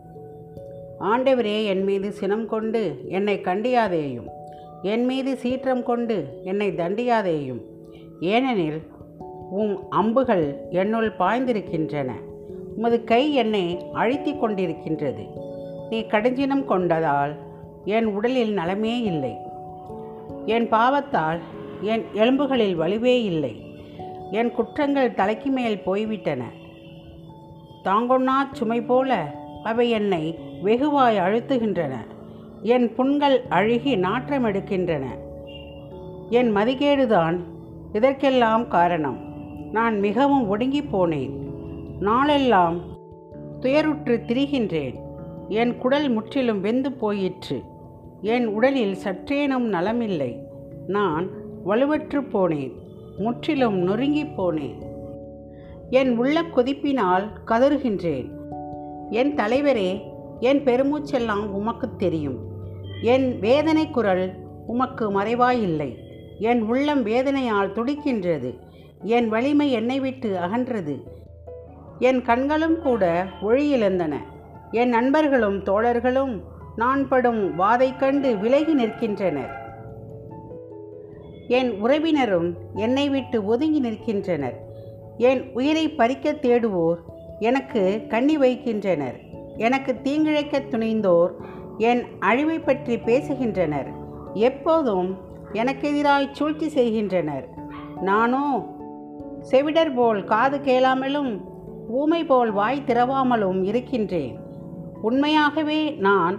ஆண்டவரே 1.01 1.65
என் 1.65 1.83
மீது 1.83 2.13
சினம் 2.13 2.47
கொண்டு 2.47 3.01
என்னை 3.09 3.39
கண்டியாதேயும். 3.39 4.27
என் 4.83 5.05
மீது 5.05 5.37
சீற்றம் 5.37 5.83
கொண்டு 5.83 6.41
என்னை 6.43 6.73
தண்டியாதேயும். 6.73 7.61
ஏனெனில் 8.21 8.83
உம் 9.51 9.91
அம்புகள் 9.91 10.61
என்னுள் 10.71 11.13
பாய்ந்திருக்கின்றன. 11.19 12.11
உமது 12.77 13.05
கை 13.05 13.35
என்னை 13.35 13.87
அழுத்தி 13.93 14.33
கொண்டிருக்கின்றது. 14.33 15.27
நீ 15.91 16.01
கடுஞ்சினம் 16.01 16.65
கொண்டதால் 16.69 17.37
என் 17.85 18.05
உடலில் 18.05 18.53
நலமே 18.53 19.03
இல்லை. 19.03 19.37
என் 20.47 20.69
பாவத்தால் 20.69 21.39
என் 21.81 22.05
எலும்புகளில் 22.13 22.79
வலுவே 22.79 23.23
இல்லை. 23.25 23.68
என் 24.31 24.51
குற்றங்கள் 24.51 25.15
தலைக்கு 25.15 25.51
மேல் 25.51 25.83
போய்விட்டன. 25.83 26.45
தாங்கொண்ணா 27.85 28.33
சுமை 28.53 28.81
போல 28.81 29.35
அவை 29.63 29.91
என்னை 29.91 30.39
வெகுவாய் 30.65 31.19
அழுத்துகின்றன. 31.19 31.95
என் 32.63 32.95
புண்கள் 32.95 33.43
அழுகி 33.49 33.97
நாற்றம் 33.97 34.45
எடுக்கின்றன. 34.45 35.05
என் 36.31 36.57
மதிகேடுதான் 36.57 37.37
இதற்கெல்லாம் 37.93 38.69
காரணம். 38.69 39.19
நான் 39.73 39.99
மிகவும் 39.99 40.49
ஒடுங்கி 40.49 40.83
போனேன். 40.83 41.31
நாளெல்லாம் 42.01 42.81
துயருற்று 43.61 44.25
திரிகின்றேன். 44.25 44.95
என் 45.49 45.79
குடல் 45.79 46.09
முற்றிலும் 46.09 46.61
வெந்து 46.61 46.93
போயிற்று. 46.93 47.63
என் 48.21 48.47
உடலில் 48.47 48.97
சற்றேனும் 49.05 49.73
நலமில்லை. 49.73 50.37
நான் 50.87 51.29
வலுவற்று 51.67 52.21
போனேன். 52.33 52.87
முற்றிலும் 53.19 53.79
நொறுங்கி 53.79 54.25
போனேன் 54.25 54.87
என் 55.91 56.17
உள்ள 56.17 56.43
கொதிப்பினால் 56.43 57.29
கதறுகின்றேன். 57.47 58.31
என் 59.11 59.35
தலைவரே 59.35 60.01
என் 60.41 60.65
பெருமூச்செல்லாம் 60.65 61.47
உமக்குத் 61.47 61.99
தெரியும். 61.99 62.39
என் 63.03 63.39
வேதனை 63.39 63.91
குரல் 63.91 64.33
உமக்கு 64.67 65.11
மறைவாயில்லை. 65.11 65.97
என் 66.39 66.63
உள்ளம் 66.63 67.07
வேதனையால் 67.07 67.73
துடிக்கின்றது. 67.73 68.59
என் 69.03 69.29
வலிமை 69.29 69.71
என்னை 69.71 70.01
விட்டு 70.01 70.37
அகன்றது. 70.37 71.03
என் 71.99 72.23
கண்களும் 72.23 72.79
கூட 72.79 73.27
ஒளியிழந்தன 73.43 74.15
என் 74.71 74.89
நண்பர்களும் 74.89 75.65
தோழர்களும் 75.65 76.43
நான் 76.77 77.09
படும் 77.09 77.59
வாதை 77.59 77.97
கண்டு 77.97 78.37
விலகி 78.39 78.75
நிற்கின்றனர். 78.75 79.68
என் 81.49 81.81
உறவினரும் 81.81 82.55
என்னை 82.75 83.09
விட்டு 83.09 83.45
ஒதுங்கி 83.45 83.81
நிற்கின்றனர். 83.81 84.59
என் 85.17 85.51
உயிரை 85.55 85.91
பறிக்க 85.91 86.33
தேடுவோர் 86.33 86.97
எனக்கு 87.39 88.07
கண்ணி 88.09 88.39
வைக்கின்றனர். 88.39 89.21
எனக்கு 89.57 89.97
தீங்கிழைக்க 90.05 90.63
துணிந்தோர் 90.71 91.31
என் 91.79 92.03
அழிவை 92.19 92.59
பற்றி 92.59 92.97
பேசுகின்றனர். 92.97 93.93
எப்போதும் 94.35 95.17
எனக்கெதிராய் 95.53 96.33
சூழ்ச்சி 96.33 96.69
செய்கின்றனர். 96.69 97.49
நானோ 98.01 98.67
செவிடர் 99.41 99.95
போல் 99.95 100.25
காது 100.25 100.59
கேளாமலும் 100.59 101.41
ஊமை 101.89 102.25
போல் 102.25 102.51
வாய் 102.51 102.83
திறவாமலும் 102.87 103.65
இருக்கின்றேன். 103.65 104.39
உண்மையாகவே 105.03 105.91
நான் 105.91 106.39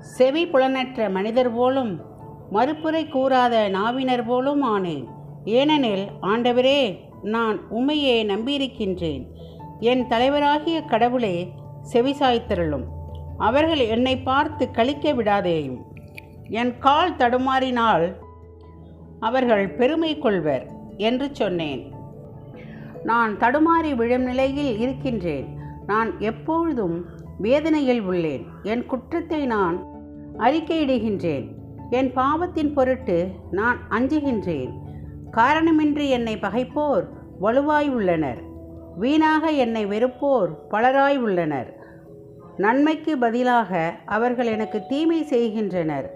செவி 0.00 0.46
புலனற்ற 0.46 1.10
மனிதர் 1.10 1.54
போலும் 1.54 2.07
மறுப்புரை 2.52 3.04
கூறாத 3.04 3.68
நாவினர் 3.68 4.26
போலும் 4.26 4.64
ஆனேன். 4.64 5.04
ஏனெனில் 5.44 6.08
ஆண்டவரே 6.22 6.98
நான் 7.22 7.60
உமையே 7.70 8.16
நம்பியிருக்கின்றேன். 8.24 9.26
என் 9.80 10.04
தலைவராகிய 10.08 10.84
கடவுளே 10.84 11.52
செவிசாய்த்திரளும் 11.92 12.84
அவர்கள் 13.38 13.78
என்னை 13.78 14.18
பார்த்து 14.18 14.70
கழிக்க 14.70 15.12
விடாதேயும். 15.12 15.78
என் 16.48 16.78
கால் 16.78 17.16
தடுமாறினால் 17.16 18.16
அவர்கள் 19.20 19.70
பெருமை 19.70 20.18
கொள்வர் 20.18 20.66
என்று 20.96 21.28
சொன்னேன். 21.32 21.92
நான் 23.04 23.36
தடுமாறி 23.36 23.94
விழும் 23.94 24.22
நிலையில் 24.22 24.78
இருக்கின்றேன். 24.78 25.46
நான் 25.86 26.20
எப்பொழுதும் 26.20 27.04
வேதனையில் 27.38 28.02
உள்ளேன். 28.02 28.44
என் 28.62 28.86
குற்றத்தை 28.86 29.46
நான் 29.46 29.84
அறிக்கையிடுகின்றேன். 30.38 31.46
என் 31.90 32.12
பாவத்தின் 32.12 32.72
பொருட்டு 32.72 33.28
நான் 33.50 33.78
அஞ்சுகின்றேன். 33.90 34.72
காரணமின்றி 35.30 36.08
என்னை 36.08 36.36
பகைப்போர் 36.36 37.06
வலுவாய் 37.42 37.88
உள்ளனர். 37.88 38.42
வீணாக 38.96 39.50
என்னை 39.50 39.86
வெறுப்போர் 39.86 40.48
பலராய் 40.70 41.16
உள்ளனர். 41.16 41.76
நன்மைக்கு 42.56 43.18
பதிலாக 43.18 43.94
அவர்கள் 44.04 44.46
எனக்கு 44.46 44.82
தீமை 44.88 45.24
செய்கின்றனர். 45.24 46.14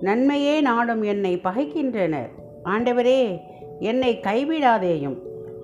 நன்மையே 0.00 0.60
நாடும் 0.60 1.02
என்னை 1.02 1.40
பகைக்கின்றனர். 1.44 2.30
ஆண்டவரே 2.64 3.40
என்னை 3.80 4.20
கைவிடாதேயும். 4.22 5.18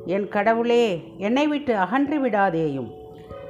என் 0.05 0.29
கடவுளே 0.29 1.03
என்னை 1.17 1.47
விட்டு 1.47 1.77
அகன்று 1.77 2.29
விடாதேயும். 2.29 2.91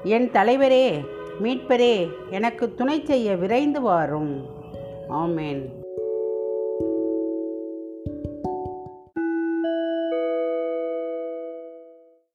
என் 0.05 0.31
தலைவரே 0.31 1.07
மீட்பரே 1.43 2.09
எனக்கு 2.31 2.75
துணை 2.75 3.05
செய்ய 3.05 3.37
விரைந்து 3.37 3.81
வாரும். 3.81 4.47
ஆமேன். 5.09 5.78